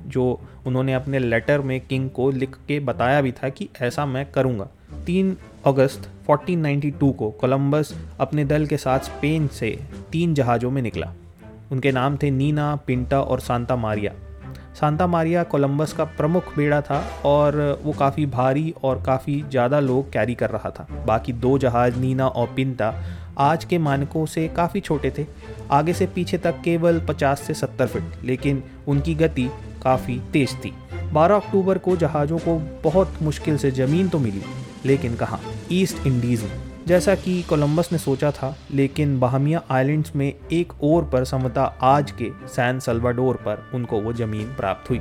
जो 0.07 0.41
उन्होंने 0.67 0.95
अपने 0.95 1.19
लेटर 1.19 1.61
में 1.61 1.81
किंग 1.81 2.11
को 2.11 2.31
लिख 2.31 2.57
के 2.69 2.81
बताया 2.81 3.21
भी 3.21 3.33
था 3.33 3.49
कि 3.49 3.69
ऐसा 3.81 4.07
मैं 4.07 4.33
करूँगा। 4.33 4.69
तीन 5.07 5.37
अगस्त 5.67 6.09
1492 6.31 7.13
को 7.13 7.31
कोलंबस 7.31 7.95
अपने 8.21 8.45
दल 8.45 8.67
के 8.67 8.77
साथ 8.77 8.99
स्पेन 8.99 9.49
से 9.49 9.81
तीन 10.13 10.35
जहाज़ों 10.35 10.71
में 10.71 10.83
निकला। 10.83 11.13
उनके 11.73 11.93
नाम 11.93 12.17
थे 12.17 12.31
नीना, 12.31 12.77
पिंटा 12.77 13.21
और 13.21 13.41
Santa 13.41 13.77
Maria 13.77 14.13
Santa 14.81 15.07
Maria 15.07 15.43
Columbus 15.45 15.93
का 15.93 16.05
प्रमुख 16.05 16.57
बेड़ा 16.57 16.81
था 16.81 16.99
और 17.25 17.57
वो 17.83 17.93
काफ़ी 17.93 18.27
भारी 18.27 18.75
और 18.85 19.03
काफ़ी 19.03 19.43
ज़्यादा 19.51 19.81
लोग 19.81 20.13
कैरी 20.13 20.35
कर 20.35 20.51
रहा 20.51 20.71
था। 20.71 20.87
बाकी 21.07 21.33
दो 21.33 21.59
जहाज़, 21.59 21.97
नीना 21.97 22.27
और 22.27 22.53
पिंटा 22.57 22.95
आज 23.39 23.65
के 23.65 23.79
मानकों 23.79 24.25
से 24.27 24.49
काफ़ी 24.49 24.81
छोटे 24.81 25.13
थे। 25.19 25.27
आगे 25.71 25.93
से 25.93 26.07
पीछे 26.07 26.39
तक 26.39 26.61
केवल 26.65 27.01
50 27.01 27.43
से 27.43 27.55
70 27.55 27.87
फीट, 27.87 28.25
लेकिन 28.25 28.63
उनकी 28.89 29.15
गति 29.15 29.49
काफ़ी 29.83 30.21
तेज 30.33 30.55
थी। 30.65 30.75
12 31.13 31.37
अक्टूबर 31.37 31.79
को 31.79 31.97
जहाज़ों 31.97 32.39
को 32.39 32.59
बहुत 32.85 33.23
मुश्किल 33.23 33.59
से 33.59 33.71
ज़मीन 33.71 34.09
तो 34.09 34.19
मिली, 34.19 34.43
लेकिन 34.87 35.17
कहाँ? 35.17 35.41
ईस्ट 35.73 36.07
इंडीज़ 36.07 36.45
में। 36.45 36.72
जैसा 36.87 37.15
कि 37.15 37.43
कोलंबस 37.43 37.89
ने 37.93 37.99
सोचा 37.99 38.31
था, 38.31 38.57
लेकिन 38.71 39.21
बहमिया 39.21 39.63
आइलैंड्स 39.71 40.17
में 40.17 40.35
एक 40.53 40.73
और 40.85 41.05
पर 41.05 41.25
समता 41.25 41.65
आज 41.83 42.11
के 42.11 42.31
सैन 42.49 42.81
सल्वाडोर 42.81 43.37
पर 43.37 43.71
उनको 43.75 44.01
वो 44.01 44.13
ज़मीन 44.13 44.47
प्राप्त 44.55 44.91
हुई। 44.91 45.01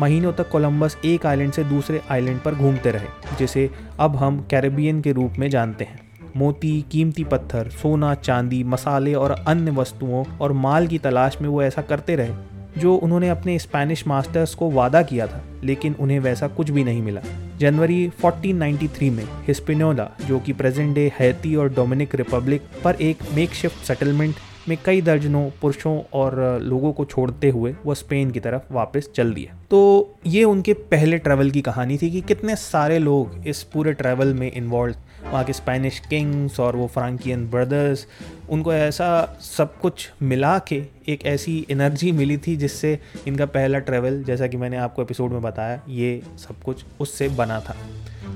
महीनों 0.00 0.32
तक 0.32 0.50
कोलंबस 0.50 0.96
एक 1.04 1.26
आइलैंड 1.26 1.52
से 1.52 1.64
दूसरे 1.64 2.00
आइलैंड 2.10 2.40
पर 2.40 2.54
घूमते 2.54 2.90
रहे, 2.90 3.36
जिसे 3.38 3.70
अब 4.00 4.16
हम 4.16 4.46
कैरेबियन 4.50 5.00
के 5.00 5.12
रूप 5.12 5.32
में 5.38 5.50
जानते 5.50 5.84
हैं। 5.84 6.00
मोती, 6.36 6.84
कीमती 6.90 7.24
पत्थर, 7.24 7.68
सोना, 7.68 8.14
चांदी, 8.14 8.64
मसाले 8.64 9.14
और 9.14 9.30
अन्य 9.30 9.70
वस्तुओं 9.70 10.24
और 10.40 10.52
माल 10.52 10.86
की 10.86 10.98
तलाश 10.98 11.38
में 11.42 11.48
वो 11.48 11.62
ऐसा 11.62 11.82
करते 11.82 12.16
रहे। 12.16 12.53
जो 12.78 12.94
उन्होंने 12.96 13.28
अपने 13.28 13.58
स्पेनिश 13.58 14.06
मास्टर्स 14.06 14.54
को 14.54 14.70
वादा 14.70 15.02
किया 15.02 15.26
था, 15.26 15.42
लेकिन 15.64 15.94
उन्हें 16.00 16.18
वैसा 16.20 16.48
कुछ 16.48 16.70
भी 16.70 16.84
नहीं 16.84 17.02
मिला। 17.02 17.20
जनवरी 17.58 18.08
1493 18.24 19.10
में 19.10 19.24
हिस्पिनोला 19.46 20.08
जो 20.26 20.38
कि 20.38 20.52
प्रेजेंट 20.52 20.94
डे 20.94 21.12
हैती 21.18 21.54
और 21.56 21.72
डोमिनिक 21.74 22.14
रिपब्लिक 22.14 22.62
पर 22.84 22.94
एक 22.94 23.22
मेक 23.34 23.54
शिफ्ट 23.54 23.86
सेटलमेंट 23.86 24.34
में 24.68 24.76
कई 24.84 25.00
दर्जनों 25.02 25.48
पुरुषों 25.62 25.98
और 26.14 26.36
लोगों 26.62 26.92
को 26.92 27.04
छोड़ते 27.04 27.48
हुए, 27.50 27.74
वो 27.84 27.94
स्पेन 27.94 28.30
की 28.30 28.40
तरफ़ 28.40 28.72
वापस 28.72 29.08
चल 29.14 29.32
दिए 29.34 29.50
तो 29.70 29.80
ये 30.26 30.44
उनके 30.44 30.72
पहले 30.90 31.18
ट्रैवल 31.18 31.50
की 31.50 31.60
कहानी 31.60 31.98
थी 32.02 32.10
कि 32.10 32.20
कितने 32.20 32.56
सारे 32.56 32.98
लोग 32.98 33.46
इस 33.46 33.62
पूरे 33.64 33.92
ट्रैवल 33.92 34.32
में 34.34 34.50
इन्वॉल्व 34.52 34.96
वहाँ 35.34 35.44
के 35.44 35.52
स्पेनिश 35.52 35.98
किंग्स 36.00 36.58
और 36.60 36.76
वो 36.76 36.86
फ्रांकियन 36.86 37.46
ब्रदर्स, 37.50 38.06
उनको 38.50 38.72
ऐसा 38.72 39.38
सब 39.40 39.78
कुछ 39.80 40.08
मिला 40.22 40.58
के 40.58 40.82
एक 41.08 41.24
ऐसी 41.26 41.66
एनर्जी 41.70 42.12
मिली 42.12 42.36
थी 42.38 42.56
जिससे 42.56 42.98
इनका 43.26 43.46
पहला 43.46 43.78
ट्रैवल 43.78 44.22
जैसा 44.22 44.46
कि 44.46 44.56
मैंने 44.56 44.76
आपको 44.76 45.02
एपिसोड 45.02 45.32
में 45.32 45.42
बताया, 45.42 45.80
ये 45.88 46.22
सब 46.38 46.62
कुछ 46.62 46.84
उससे 47.00 47.28
बना 47.28 47.60
था। 47.60 47.76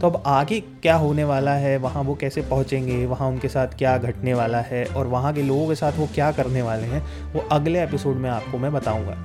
तो 0.00 0.06
अब 0.06 0.22
आगे 0.26 0.60
क्या 0.60 0.94
होने 0.94 1.24
वाला 1.24 1.54
है, 1.54 1.76
वहाँ 1.76 2.02
वो 2.02 2.14
कैसे 2.14 2.42
पहुँचेंगे, 2.42 3.04
वहाँ 3.06 3.28
उनके 3.28 3.48
साथ 3.48 3.78
क्या 3.78 3.96
घटने 3.98 4.34
वाला 4.34 4.60
है 4.60 4.84
और 4.86 5.06
वहाँ 5.06 5.32
के 5.34 5.42
लोगों 5.42 5.68
के 5.68 5.74
साथ 5.74 5.92
वो 5.92 6.08
क्या 6.14 6.32
करने 6.32 6.62
वाले 6.62 6.86
हैं, 6.86 7.02
वो 7.32 7.48
अगले 7.52 7.82
एपिसोड 7.82 8.16
में 8.16 8.30
आपको 8.30 8.58
मैं 8.58 8.72
बताऊँगा। 8.72 9.16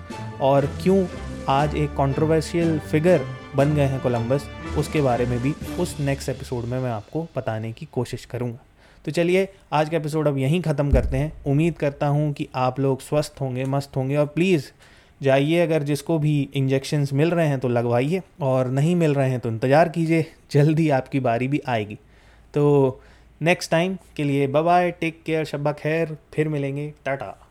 और 0.41 0.65
क्यों 0.83 1.05
आज 1.49 1.75
एक 1.75 1.89
कंट्रोवर्शियल 1.89 2.79
फिगर 2.91 3.25
बन 3.55 3.73
गए 3.75 3.85
हैं 3.85 3.99
कोलंबस, 4.01 4.47
उसके 4.77 5.01
बारे 5.01 5.25
में 5.25 5.39
भी 5.39 5.53
उस 5.79 5.95
नेक्स्ट 5.99 6.29
एपिसोड 6.29 6.65
में 6.65 6.79
मैं 6.79 6.91
आपको 6.91 7.27
बताने 7.35 7.71
की 7.71 7.87
कोशिश 7.91 8.25
करूँगा। 8.25 8.59
तो 9.05 9.11
चलिए, 9.11 9.47
आज 9.73 9.89
का 9.89 9.97
एपिसोड 9.97 10.27
अब 10.27 10.37
यहीं 10.37 10.61
ख़त्म 10.61 10.91
करते 10.91 11.17
हैं। 11.17 11.31
उम्मीद 11.45 11.77
करता 11.77 12.07
हूँ 12.07 12.31
कि 12.33 12.47
आप 12.55 12.79
लोग 12.79 13.01
स्वस्थ 13.01 13.41
होंगे, 13.41 13.65
मस्त 13.65 13.95
होंगे 13.95 14.15
और 14.15 14.25
प्लीज़ 14.25 14.71
जाइए, 15.21 15.59
अगर 15.59 15.83
जिसको 15.83 16.17
भी 16.19 16.49
इंजेक्शन्स 16.53 17.13
मिल 17.13 17.31
रहे 17.31 17.47
हैं 17.47 17.59
तो 17.59 17.69
लगवाइए 17.69 18.21
और 18.41 18.67
नहीं 18.69 18.95
मिल 18.95 19.13
रहे 19.13 19.29
हैं 19.29 19.39
तो 19.39 19.49
इंतज़ार 19.49 19.89
कीजिए, 19.89 20.25
जल्दी 20.51 20.89
आपकी 20.89 21.19
बारी 21.19 21.47
भी 21.47 21.61
आएगी। 21.67 21.97
तो 22.53 23.01
नेक्स्ट 23.41 23.71
टाइम 23.71 23.97
के 24.15 24.23
लिए 24.23 24.47
बाय 24.47 24.91
टेक 24.91 25.21
केयर 25.25 25.45
शब्बा 25.45 25.71
खैर, 25.73 26.17
फिर 26.33 26.49
मिलेंगे, 26.49 26.93
टाटा। 27.05 27.35